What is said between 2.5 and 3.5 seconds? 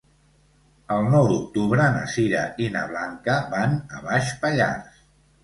i na Blanca